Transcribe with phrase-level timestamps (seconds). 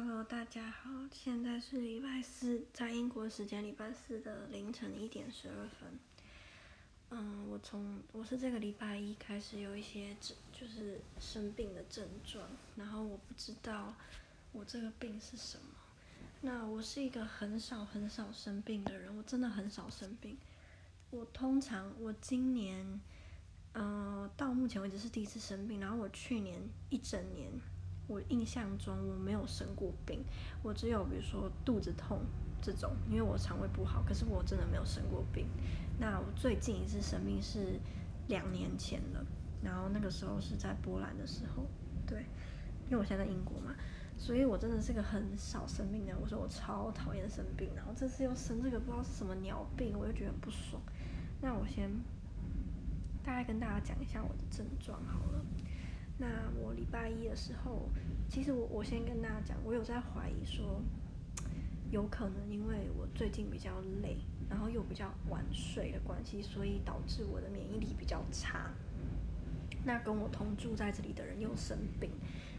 [0.00, 5.98] Hello，大家好，现在是礼拜四，在英国时间礼拜四的凌晨一点十二分。
[7.10, 13.92] 嗯，我从我是这个礼拜一开始有一些症，就是生病的症状，然后我不知道
[14.52, 15.64] 我这个病是什么。
[16.42, 20.38] 那我是一个很少很少生病的人，我真的很少生病。
[21.10, 23.00] 我通常我今年，
[23.72, 27.50] 嗯、到目前为止是第一次生病，然后我去年一整年。
[28.08, 30.24] 我印象中我没有生过病，
[30.62, 32.20] 我只有比如说肚子痛
[32.60, 34.02] 这种，因为我肠胃不好。
[34.02, 35.46] 可是我真的没有生过病。
[36.00, 37.78] 那我最近一次生病是
[38.28, 39.24] 两年前了，
[39.62, 41.66] 然后那个时候是在波兰的时候，
[42.06, 42.24] 对，
[42.86, 43.74] 因为我现在在英国嘛，
[44.16, 46.20] 所以我真的是个很少生病的人。
[46.20, 50.80] 我说我超讨厌生病，然后这次又生这个不知道是什么鸟病，我就觉得很不爽。
[51.40, 51.90] 那我先
[53.22, 55.44] 大概跟大家讲一下我的症状好了。
[56.18, 56.26] 那
[56.60, 57.88] 我礼拜一的时候，
[58.28, 60.82] 其实我我先跟大家讲，我有在怀疑说，
[61.90, 64.16] 有可能因为我最近比较累，
[64.50, 68.70] 然后又比较晚睡的关系，所以导致我的免疫力比较差。
[69.84, 72.10] 那跟我同住在这里的人又生病，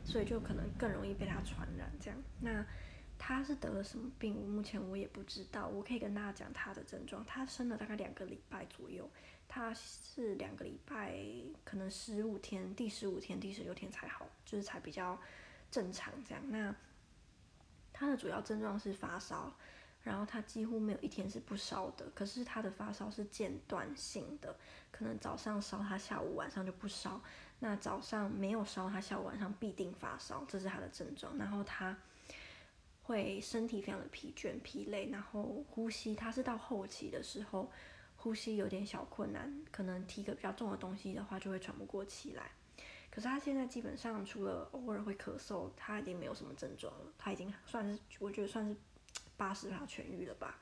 [0.06, 1.92] 所以就可能更容易被他传染。
[2.00, 2.66] 这样，那
[3.20, 4.34] 他是得了什么病？
[4.50, 5.68] 目前我也不知道。
[5.68, 9.08] 我可以跟大家讲他的症状，他生了大概两个礼拜左右。
[9.52, 11.20] 他是两个礼拜，
[11.64, 15.20] 可能十五天，第十五天、第十六天才好，就是才比较
[15.70, 16.44] 正常这样。
[16.50, 16.74] 那
[17.92, 19.52] 他的主要症状是发烧，
[20.04, 22.06] 然后他几乎没有一天是不烧的。
[22.14, 24.56] 可是他的发烧是间断性的，
[24.92, 27.20] 可能早上烧，他下午晚上就不烧。
[27.60, 31.36] 那早上没有烧，他下午晚上必定发烧，这是他的症状。
[31.38, 31.98] 然后他
[33.10, 37.72] 会身体非常的疲倦、疲累，然后呼吸，他是到后期的时候。
[38.22, 42.52] 呼吸有点小困难，可能提个比较重的东西的话，就会喘不过气来。
[43.10, 47.14] 可是他现在基本上除了偶尔会咳嗽，他已经没有什么症状了。
[47.18, 48.76] 他已经算是，我觉得算是
[49.38, 50.60] 八十趴痊愈了吧。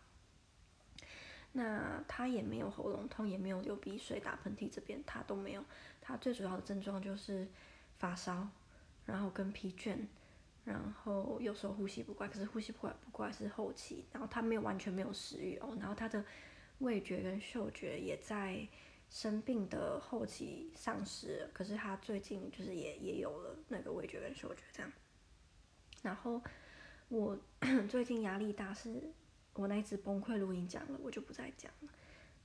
[1.53, 5.65] 那他也没有喉咙痛，也没有流鼻水、打喷嚏，这边他都没有。
[5.99, 7.47] 他最主要的症状就是
[7.97, 8.47] 发烧，
[9.07, 9.97] 然后跟疲倦，
[10.67, 12.28] 然后有时候呼吸不快。
[12.28, 16.23] 可是呼吸不快不快是后期，然后他没有完全没有食欲哦，然后他的。
[16.80, 18.67] 味觉跟嗅觉也在
[19.10, 24.92] 生病的后期丧失，可是他最近就是也也有了那个味觉跟嗅觉这样。
[26.04, 26.39] 然后
[27.10, 27.36] 我
[27.89, 29.11] 最近压力大，是
[29.55, 31.89] 我那一次崩溃录音讲了，我就不再讲了。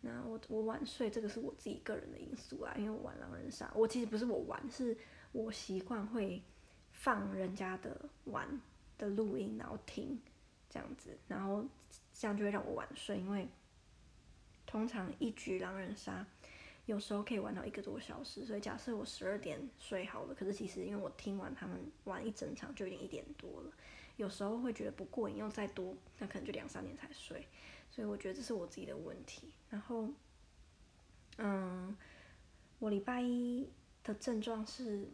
[0.01, 4.97] 那我我晚睡，这个是我自己个人的因素啊，因为我玩狼人杀，我其实不是我玩，是
[5.33, 6.43] 我习惯会
[7.03, 8.49] 放人家的玩
[8.97, 10.17] 的录音，然后听
[10.71, 11.65] 这样子，然后
[12.15, 13.49] 这样就会让我晚睡，因为。
[14.65, 16.25] 通常一局狼人杀，
[16.87, 23.73] 有时候可以玩到一个多小时，所以假设我十二点睡好了，可是其实因为我听完他们玩一整场就已经一点多了，
[24.17, 27.47] 有时候会觉得不过瘾，又再多，那可能就两三点才睡，
[27.91, 29.53] 所以我觉得这是我自己的问题。
[29.69, 30.09] 然后，
[31.37, 31.95] 嗯，
[32.79, 33.69] 我礼拜一
[34.03, 35.07] 的症状是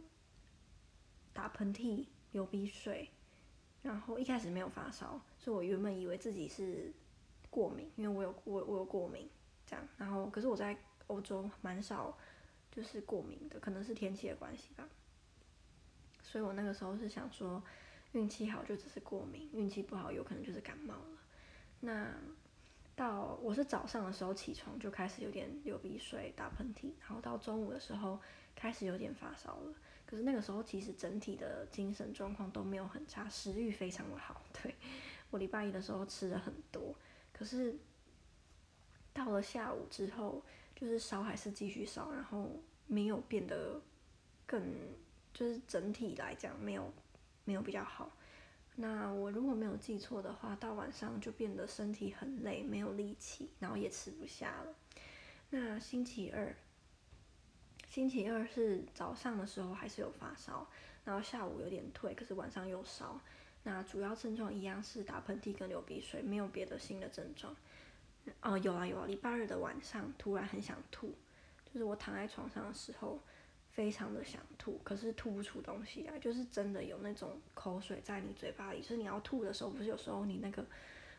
[1.39, 3.09] 打喷嚏、流鼻水，
[3.81, 6.93] 然后一开始没有发烧，所以我原本以为自己是
[7.49, 9.31] 过敏，因为我有我我有过敏。
[9.65, 12.19] 这样，然后可是我在欧洲蛮少，
[12.73, 14.89] 就是过敏的，可能是天气的关系吧。
[16.23, 17.63] 所以我那个时候是想说，
[18.13, 21.19] 运气好就只是过敏，运气不好有可能就是感冒了。
[21.79, 22.13] 那
[22.99, 28.19] 到我是早上的时候起床就开始有点流鼻水、打喷嚏，然后到中午的时候
[28.57, 29.73] 开始有点发烧了。
[30.05, 34.43] 可是那个时候其实整体的精神状况都没有很差，食欲非常的好。
[34.61, 34.75] 对，
[35.31, 36.93] 我礼拜一的时候吃了很多，
[37.33, 37.79] 可是。
[39.15, 40.41] 到了下午之后，
[40.77, 42.49] 就是烧还是继续烧，然后
[42.87, 43.81] 没有变得
[44.47, 44.63] 更，
[45.35, 46.93] 就是整体来讲没有
[47.45, 48.13] 没有比较好。
[48.81, 54.73] 那我如果没有记错的话，到晚上就变得身体很累，没有力气，然后也吃不下了。
[55.51, 56.55] 那星期二，
[57.89, 60.65] 星期二是早上的时候还是有发烧，
[61.05, 63.21] 然后下午有点退，可是晚上又烧。
[63.65, 67.57] 那主要症状一样是打喷嚏跟流鼻水，没有别的新的症状。
[68.43, 71.13] 哦，有啊有啊，礼拜日的晚上突然很想吐，
[71.65, 73.21] 就是我躺在床上的时候，
[73.79, 80.67] 非常的想吐，可是吐不出东西来，就是真的有那种口水在你嘴巴里，就是你要吐的时候，不是有时候你那个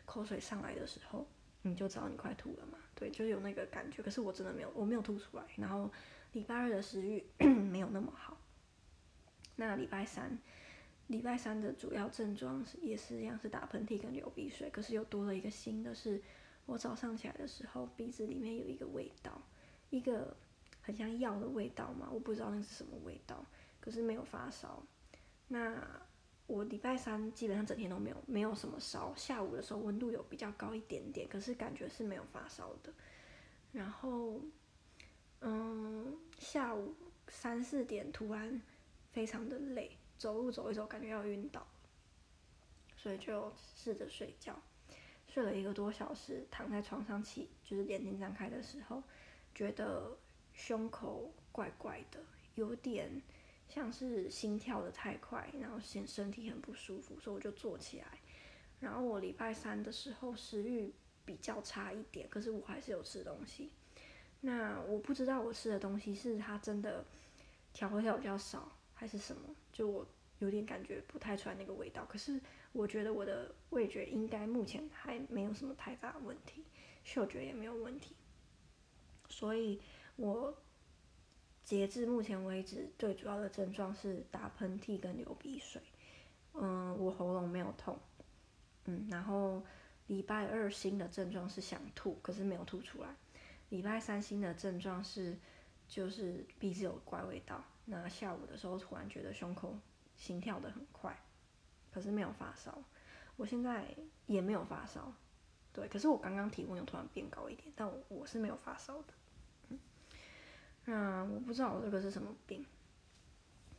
[0.04, 1.26] 口水上来的时候，
[1.62, 5.90] 你就知道你快吐了嘛，对，就是有那个感觉，可是我真的没有，我没有吐出来，然后
[6.32, 7.24] 礼拜二的食欲
[7.72, 8.36] 没有那么好，
[9.56, 10.38] 那礼拜三，
[11.06, 16.20] 礼拜三的主要症状是也是一样是打喷嚏跟流鼻水，可是又多了一个新的是。
[16.66, 19.42] 我早上起来的时候，鼻子里面有一个味道，
[19.88, 20.36] 一个
[20.82, 23.44] 很像药的味道嘛，我不知道那是什么味道，
[23.80, 24.82] 可是没有发烧。
[25.48, 26.00] 那
[26.46, 32.92] 我礼拜三基本上整天都没有没有什么烧，下午的时候温度有比较高一点点，可是感觉是没有发烧的。
[33.72, 34.40] 然后，
[35.40, 36.94] 嗯，下午
[37.28, 38.60] 三四点突然
[39.12, 41.64] 非常的累，走路走一走感觉要晕倒，
[42.96, 44.60] 所以就试着睡觉，
[45.28, 49.00] 睡了一个多小时，躺在床上起就是眼睛张开的时候，
[49.54, 50.18] 觉得
[50.52, 52.20] 胸口怪怪的，
[52.54, 53.22] 有点。
[53.72, 58.18] 像是心跳得太快，然后显身体很不舒服，所以我就坐起来。
[58.80, 60.92] 然后我礼拜三的时候食欲
[61.24, 63.70] 比较差一点，可是我还是有吃东西。
[64.40, 67.04] 那我不知道我吃的东西是它真的
[67.72, 70.04] 调味料比较少，还是什么，就我
[70.40, 72.04] 有点感觉不太出来那个味道。
[72.06, 72.40] 可是
[72.72, 76.64] 我觉得我的味觉应该目前还没有什么太大的问题，
[77.04, 78.16] 嗅觉也没有问题，
[79.28, 79.80] 所以
[80.20, 80.54] 我。
[81.62, 85.80] 截至目前为止，最主要的症状是打喷嚏跟流鼻水。
[86.54, 87.98] 嗯，我喉咙没有痛。
[88.84, 89.62] 嗯，然后
[90.08, 93.14] 礼拜二新的症状是想吐，可是没有吐出来。
[93.68, 95.38] 礼拜三新的症状是
[95.86, 97.62] 就是鼻子有怪味道。
[97.84, 99.78] 那下午的时候突然觉得胸口
[100.16, 101.16] 心跳的很快，
[101.92, 102.82] 可是没有发烧。
[103.36, 103.94] 我现在
[104.26, 105.12] 也没有发烧，
[105.72, 109.14] 对，可是我刚刚体温又突然变高一点，但我我是没有发烧的。
[110.90, 112.66] 那我不知道我这个是什么病，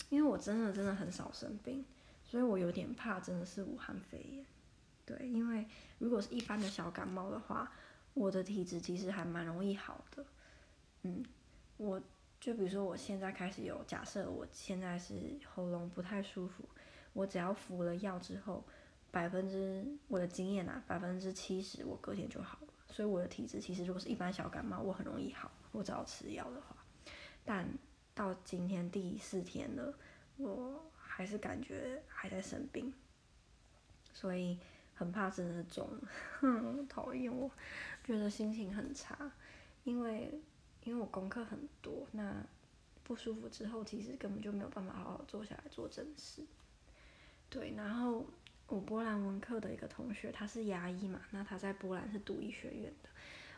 [0.07, 1.83] 因为我真的真的很少生病，
[2.23, 4.45] 所以我有点怕真的是武汉肺炎。
[5.05, 5.67] 对，因为
[5.99, 7.69] 如果是一般的小感冒的话，
[8.13, 10.25] 我的体质其实还蛮容易好的。
[11.01, 11.21] 嗯，
[11.75, 12.01] 我
[12.39, 16.63] 就比如说我现在开始有，假设我现在是喉咙不太舒服，
[17.11, 18.63] 我只要服了药之后，
[19.11, 22.67] 百分之我的经验啊，百分之七十我隔天就好了。
[22.87, 26.77] 所以我的体质其实如果是一般小感冒，我很容易好，我只要吃药的话。
[27.45, 27.67] 但
[28.13, 29.93] 到今天第四天了，
[30.37, 32.93] 我还是感觉还在生病，
[34.13, 34.57] 所以
[34.93, 36.01] 很怕真的中了，
[36.39, 37.49] 哼，讨厌我，
[38.03, 39.31] 觉得心情很差，
[39.83, 40.39] 因为
[40.83, 42.43] 因为我功课很多，那
[43.03, 46.43] 不舒服之后，其实根本就没有办法好好坐下来做正事。
[47.49, 48.25] 对，然后
[48.67, 53.09] 我波兰文科的一个同学，他是牙医嘛，那他在波兰是读医学院的。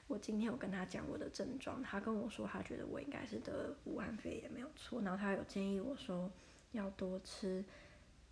[0.08, 6.30] 我今天有跟他讲我的症状，他跟我说他觉得我应该是得武汉肺炎没有错，然后他有建议我说
[6.74, 7.64] 要多吃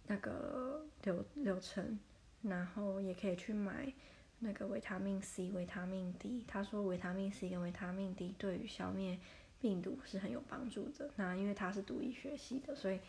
[0.08, 1.98] 那个流流程，
[2.42, 3.92] 然后也可以去买
[4.40, 6.44] 那个维他命 C、维他命 D。
[6.48, 9.18] 他说维他命 C 跟维他命 D 对于消灭
[9.60, 11.10] 病毒是很有帮助的。
[11.16, 13.00] 那因为他是读医学系的，所以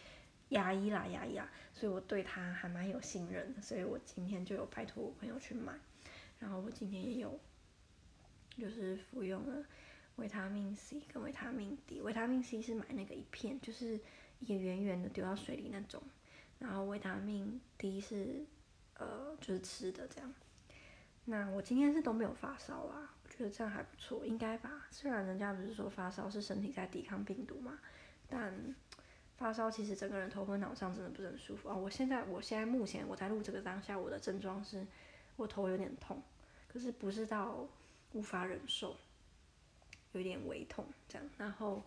[0.50, 5.72] 牙医啦牙医啦，所以我对他还蛮有信任的，所以我今天就有拜托我朋友去买，
[6.38, 7.38] 然后我今天也有。
[8.58, 9.64] 就是服用了
[10.16, 13.98] 维他命 C 跟维他命 D，维他命 C 是买那个一片，就是
[14.40, 16.02] 一个圆圆的丢到水里那种，
[16.58, 18.44] 然后维他命 D 是
[18.98, 20.34] 呃就是吃的这样。
[21.24, 24.86] 那我今天是都没有发烧啊，我觉得这样还不错，应该吧？
[24.90, 27.78] 虽然人家不是说发烧是身体在抵抗病毒嘛，
[28.28, 28.52] 但
[29.38, 31.74] 发烧其实整个人头昏脑胀，真的不是很舒服啊。
[31.74, 34.86] 我现在我现在目前我在录这个当下，我的症状是
[35.36, 36.22] 我头有点痛，
[36.68, 37.66] 可是不是到。
[38.12, 38.96] 无法忍受，
[40.12, 41.82] 有点微痛这样，然后，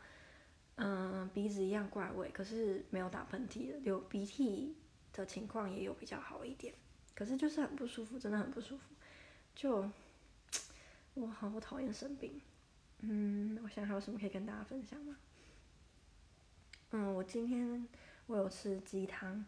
[0.75, 4.75] 嗯，鼻子一样怪味，可是没有打喷嚏的，流鼻涕
[5.13, 6.73] 的情况也有比较好一点，
[7.13, 8.83] 可是就是很不舒服，真的很不舒服，
[9.53, 9.89] 就，
[11.13, 12.41] 我好讨厌生病，
[12.99, 15.15] 嗯，我想还有什么可以跟大家分享吗？
[16.91, 17.87] 嗯，我今天
[18.25, 19.45] 我有吃鸡汤，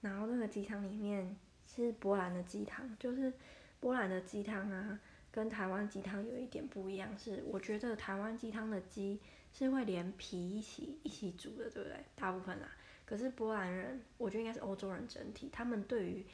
[0.00, 3.32] 然后那个鸡汤里面是波兰的鸡汤，就是
[3.80, 5.00] 波兰的鸡汤啊。
[5.32, 9.18] 跟台湾鸡汤有一点不一样，是我觉得台湾鸡汤的鸡
[9.52, 11.96] 是会连皮一起一起煮的，对不对？
[12.14, 12.68] 大部分啦。
[13.04, 16.24] 可是波兰人，我觉得应该是欧洲人整体，他们对于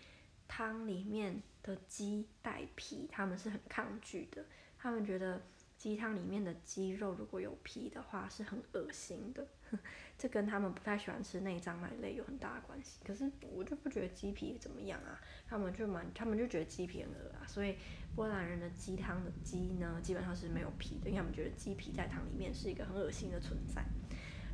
[0.47, 4.45] 汤里面的鸡带皮，他们是很抗拒的，
[4.77, 5.41] 他们觉得。
[5.79, 9.47] 鸡汤里面的鸡肉如果有皮的话是很恶心的，
[10.19, 13.01] 这跟他们不太喜欢吃内脏那一类有很大的关系。
[13.05, 17.47] 可是我就不觉得鸡皮怎么样啊，他们就蛮，他们就觉得鸡皮很恶啊。
[17.47, 17.77] 所以
[18.15, 23.85] 波兰人的鸡汤的鸡呢，基本上是没有皮的，因为他们觉得鸡皮在汤里面是一个很恶心的存在。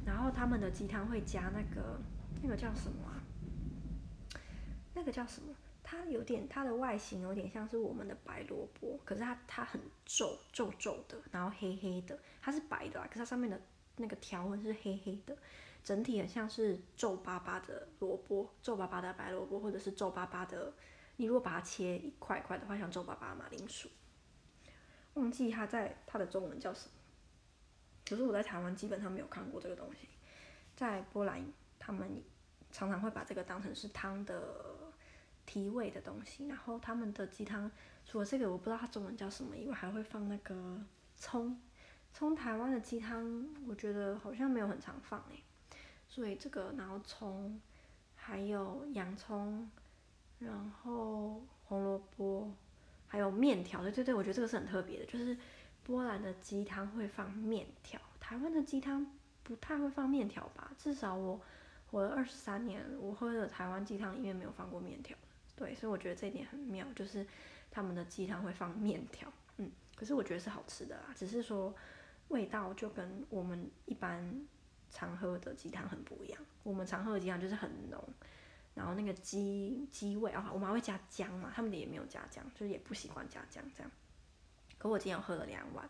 [0.05, 1.99] 然后他们的鸡汤会加那个
[2.43, 3.23] 那个叫什么啊？
[4.95, 5.55] 那个叫什么？
[5.87, 13.61] 它有点，它的外形有点像是我们的白萝卜，可是它它很皱皱皱的，然后黑黑的，它是白的啊，可是它上面的
[13.97, 15.37] 那个条纹是黑黑的，
[15.83, 20.73] 整体很像是皱巴巴的萝卜，皱巴巴的白萝卜，或者是皱巴巴的，
[21.17, 23.89] 你如果把它切一块块的话，像皱巴巴的马铃薯，
[25.15, 26.93] 忘记它在它的中文叫什么，
[28.09, 30.09] 可是我在台湾基本上没有看过这个东西，
[30.77, 31.45] 在波兰
[31.79, 32.23] 他们
[32.71, 34.75] 常常会把这个当成是汤的。
[35.47, 36.47] 提味的东西。
[36.47, 37.71] 然后他们的鸡汤
[38.07, 40.83] 除了这个我不知道它中文叫什么以外，还会放那个
[41.17, 41.61] 葱。
[42.15, 45.43] 葱台湾的鸡汤我觉得好像没有很常放诶，
[46.07, 47.61] 所以这个然后葱，
[48.15, 49.69] 还有洋葱，
[50.39, 52.53] 然后红萝卜，
[53.09, 53.83] 还有面条。
[53.83, 55.37] 对对对，我觉得这个是很特别的，就是
[55.83, 59.05] 波兰的鸡汤会放面条，台湾的鸡汤
[59.43, 60.71] 不太会放面条吧？
[60.79, 61.41] 至少我
[61.91, 65.17] 活了二十三年，我喝的台湾鸡汤里面没有放过面条。
[65.57, 67.27] 对，所以我觉得这一点很妙，就是
[67.73, 69.29] 他们的鸡汤会放面条。
[69.57, 71.75] 嗯，可是我觉得是好吃的啦，只是说
[72.29, 74.47] 味道就跟我们一般
[74.91, 76.41] 常喝的鸡汤很不一样。
[76.63, 78.03] 我们常喝的鸡汤就是很浓，
[78.75, 83.91] 然后那个鸡鸡味啊，我们还会加姜嘛，他们的也没有加姜，就是也不习惯加姜这样。
[84.79, 85.89] 可我今天喝了两碗，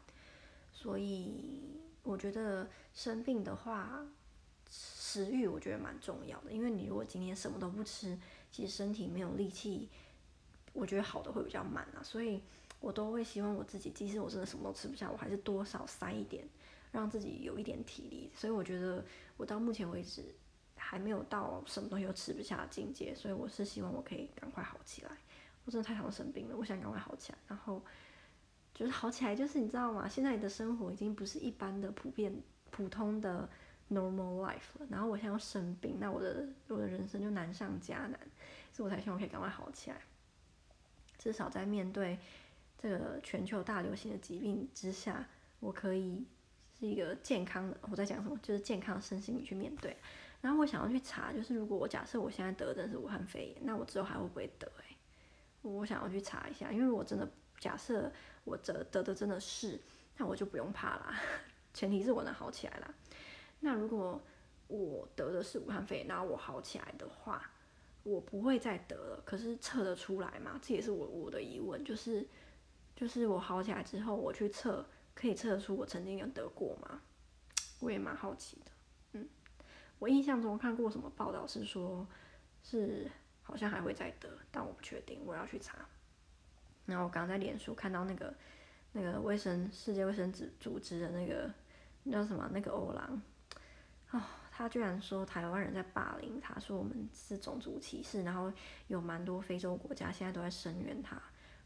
[0.73, 4.07] 所以我觉得生病的话，
[4.71, 8.19] 食欲我觉得蛮重要的，因为你如果今天什么都不吃，
[8.51, 9.89] 其实身体没有力气，
[10.73, 12.43] 我觉得好的会比较慢啊，所以
[12.85, 16.47] 我都会希望我自己，即使我真的什么都吃不下，我还是多少塞一点，
[16.93, 18.31] 让自己有一点体力。
[18.35, 19.03] 所以我觉得
[19.39, 20.23] 我到目前为止
[20.77, 25.11] 还没有到什么东西都吃不下的境界，所以我是希望我可以赶快好起来。
[25.65, 27.83] 我真的太常生病了，我想赶快好起来，然后
[28.75, 30.07] 就是好起来，就是你知道吗？
[30.07, 32.31] 现在的生活已经不是一般的普遍
[32.71, 33.49] 普通的
[33.91, 38.21] normal life 了，然后我现在要生病，那我的我的人生就难上加难，
[38.73, 39.97] 所以我才希望可以赶快好起来。
[41.17, 42.19] 至少在面对
[42.85, 45.27] 这个全球大流行的疾病之下，
[45.59, 46.23] 我可以
[46.79, 47.75] 是一个健康的。
[47.91, 48.39] 我在讲什么？
[48.43, 49.97] 就是健康的身心去面对。
[50.43, 54.67] 然后我想要去查，就是如果我假设我现在得的是武汉肺炎，那我之后还会不会得？
[54.67, 54.97] 欸，
[55.63, 57.27] 我想要去查一下，因为如果真的
[57.59, 58.13] 假设
[58.45, 59.81] 我得得的真的是，
[60.19, 61.19] 那我就不用怕啦。
[61.73, 62.95] 前提是我能好起来啦。
[63.61, 64.23] 那如果
[64.69, 67.51] 我得的是武汉肺炎，然后我好起来的话，
[68.03, 69.23] 我不会再得了。
[69.25, 70.61] 可是测得出来吗？
[70.63, 72.29] 这也是我我的疑问，就是
[73.05, 74.83] 就是我好起来之后，我去测，
[75.15, 77.03] 可以测出我曾经有得过吗？
[77.81, 78.73] 我也蛮好奇的。
[79.13, 79.29] 嗯，
[79.99, 82.07] 我印象中看过什么报道是说，
[82.63, 83.07] 是
[83.43, 85.87] 好像还会再得，但我不确定，我要去查。
[86.87, 88.35] 然后我刚刚在脸书看到那个
[88.93, 91.53] 那个卫生世界卫生组组织的那个
[92.05, 93.21] 那叫什么那个欧郎。
[94.13, 98.51] 哦，他居然说台湾人在霸凌他，说我们是种族歧视，然后
[98.87, 101.23] 有蛮多非洲国家现在都在声援他，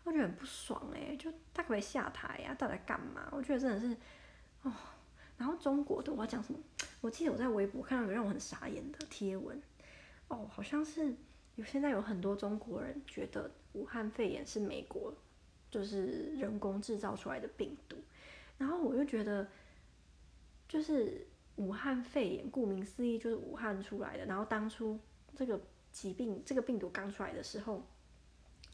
[0.08, 2.54] 我觉得很不爽哎，就他可以下台呀？
[2.54, 3.28] 到底干嘛？
[3.30, 3.96] 我觉得真的是，
[4.62, 4.72] 哦，
[5.36, 6.58] 然后中国的我要讲什么？
[7.00, 9.60] 我记得我在微博看到一个让我很傻眼的贴文，
[10.28, 11.14] 哦，好像是
[11.56, 15.14] 有现在有很多中国人觉得武汉肺炎是美国
[15.70, 17.96] 就是人工制造出来的病毒，
[18.56, 19.46] 然后我就觉得
[20.68, 21.26] 就是。
[21.58, 24.24] 武汉肺炎，顾名思义就是武汉出来的。
[24.26, 24.96] 然后当初
[25.34, 25.60] 这个
[25.90, 27.84] 疾病、这个病毒刚出来的时候，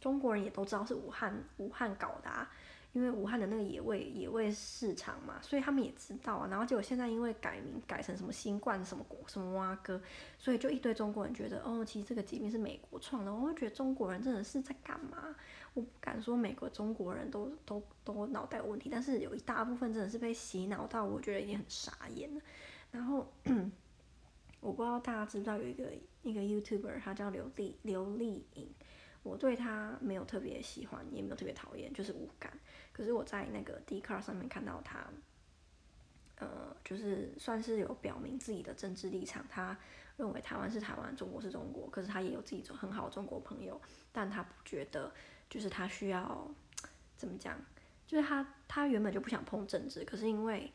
[0.05, 2.47] 中国人也都知道是武汉武汉搞的啊，
[2.93, 6.47] 因为武汉的那个野味野味市场嘛，所以他们也知道啊。
[6.51, 9.99] 然后结果现在因为改名改成什么新冠什么国什么蛙哥，
[10.39, 13.33] 所以就一堆中国人觉得哦，其实这个疾病是美国创的。
[13.33, 15.35] 我会觉得中国人真的是在干嘛？
[15.73, 22.43] 我不敢说美国中国人都都都脑袋有问题，但是有一大部分真的是被洗脑到，我觉得已经很傻眼了。
[22.93, 23.27] 然后，
[24.61, 25.91] 我不知道大家知不知道有一个
[26.23, 28.69] 一个 YouTuber，他叫刘丽刘丽颖。
[29.25, 32.57] 我对他没有特别喜欢，也没有特别讨厌，就是无感。
[32.93, 35.05] 可是我在那个 Dcard 上面看到他，
[36.37, 39.45] 呃，就是算是有表明自己的政治立场。
[39.49, 39.77] 他
[40.17, 41.91] 认为台湾是台湾，中国是中国。
[41.91, 43.81] 可是他也有自己很好的中国朋友，
[44.13, 45.13] 但他不觉得，
[45.51, 46.49] 就是他需要
[47.17, 47.61] 怎么讲？
[48.07, 50.73] 就是他他原本就不想碰政治，可是因为。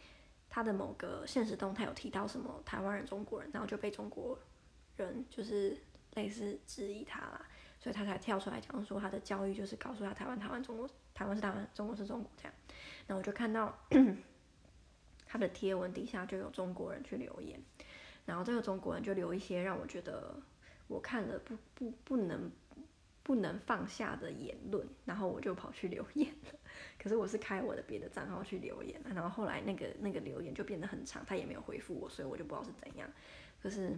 [0.51, 4.35] 他的某个现实动态有提到什么台湾人、中国人，然后就被中国
[4.97, 5.77] 人就是
[6.15, 7.47] 类似质疑他啦，
[7.89, 12.53] 所以他才跳出来讲说他的教育就是告诉他台湾、台湾、中国，台湾是台湾，中国是中国这样。
[13.07, 13.75] 然后我就看到
[15.25, 17.59] 他的贴文底下就有中国人去留言，
[18.27, 20.35] 然后这个中国人就留一些让我觉得
[20.87, 22.51] 我看了不不不能
[23.23, 26.59] 不能放下的言论，然后我就跑去留言了。
[27.01, 33.09] 可是我是开我的别的账号去留言，然后后来那个那个留言就变得很长，他也没有回复我，所以我就不知道是怎样。
[33.63, 33.97] 可是，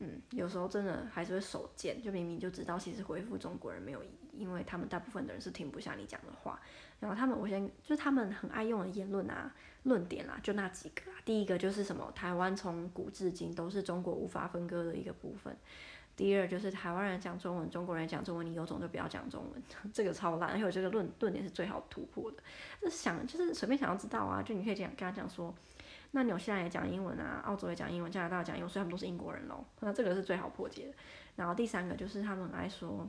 [0.00, 6.58] 嗯，有时候真的还是会手贱，就明明就知道其实回复中国人没有意义，因为他们大部分的人是听不下你讲的话。
[6.98, 9.54] 然后他们，我先就是他们很爱用的言论啊、
[9.84, 11.14] 论点啊，就那几个啊。
[11.24, 15.56] 第一个就是什么，台湾从古至今都是中国无法分割的一个部分。
[16.16, 22.36] 第二就是台湾人讲中文，中国人讲中文，你有种就不要讲中文， 这个超烂，而且这个论论点是最好突破的。
[22.80, 25.54] 就是想就是随便想要知道啊，就你可以这样跟他讲说，
[26.12, 29.64] 那纽西兰也讲英文啊，澳洲也讲英文，加拿大讲英文，所以他们都是英国人喽。
[29.80, 30.94] 那这个是最好破解的。
[31.36, 33.08] 然后第三个就是他们爱说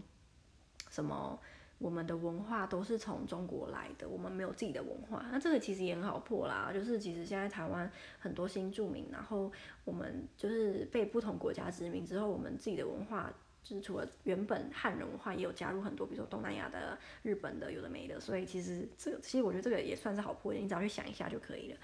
[0.90, 1.40] 什么
[1.80, 5.26] 我们的文化都是从中国来的，我们没有自己的文化。
[5.32, 9.52] 那这个其实也很好破啦，就是其实现在台湾很多新住民，然后
[9.84, 13.32] 我们就是被不同国家殖民之后，我们自己的文化。
[13.64, 18.20] 就是除了原本汉人文化，也有加入很多，比如说东南亚的、日本的，有的没的。
[18.20, 21.78] 所以其实这个，其实我觉得这个也算是好破解，你只要去想一下就可以了。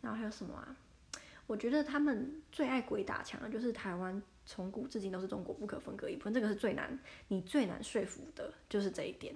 [0.00, 0.76] 然后还有什么啊？
[1.46, 9.34] 我觉得他们最爱鬼打墙的就是台湾从古至今都是中国不可分割一部分，这个是最难，你最难说服的就是这一点。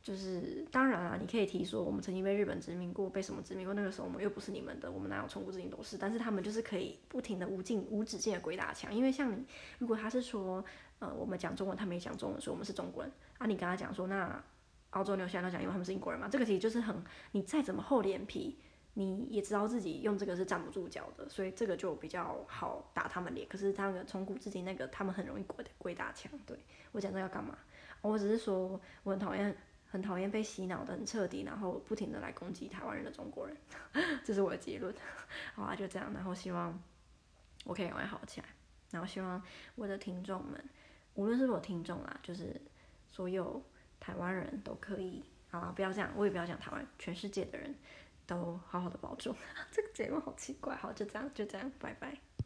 [0.00, 3.74] 就是当然啊，你可以提说我们曾经被日本殖民过，被什么殖民过？
[3.74, 5.98] 那个时候我们又不是你们的，我们哪有从古至今都是？
[5.98, 9.44] 但是他们就是可以不停的无尽无止境的鬼打墙，因为像你，
[9.78, 10.64] 如果他是说，
[11.00, 14.42] 呃，我们讲中文，他没讲中文，说我们是中国人啊，你跟他讲说，那
[14.90, 18.56] 澳洲、纽西兰都讲，因为他们是英国人嘛，这个其实就是很，你再怎么厚脸皮，
[18.98, 23.46] 你也知道自己用这个是站不住脚的，所以这个就比较好打他们脸。
[23.48, 26.32] 可是他们从古至今那个，他们很容易鬼鬼打墙。
[26.44, 26.58] 对，
[26.90, 27.56] 我讲这要干嘛？
[28.02, 29.56] 我只是说我很讨厌。
[29.90, 33.56] 很讨厌被洗脑的很彻底，然后不停的来攻击台湾人的中国人，
[34.22, 34.94] 这是我的结论。
[35.56, 36.78] 好啊，就这样，然后希望
[37.64, 38.46] 我可以赶快好起来，
[38.90, 39.42] 然后希望
[39.76, 40.62] 我的听众们，
[41.14, 42.60] 无论是我听众啦，就是
[43.06, 43.62] 所有
[43.98, 47.74] 台湾人都可以，好啊，不要这样，我也不要讲台湾，全世界的人
[48.28, 49.34] 都好好的保重。
[49.72, 52.27] 这个节目好奇怪，好，就这样，就这样，拜拜。